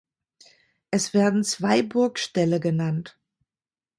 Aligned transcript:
Es 0.89 1.13
werden 1.13 1.43
zwei 1.43 1.83
Burgställe 1.83 2.59
genannt. 2.59 3.19